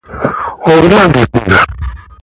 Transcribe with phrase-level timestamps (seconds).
[0.75, 1.57] Obra reunida.